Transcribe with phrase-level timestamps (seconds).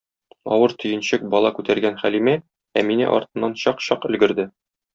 [0.53, 2.35] Авыр төенчек, бала күтәргән Хәлимә
[2.83, 4.49] Әминә артыннан чак-чак өлгерде.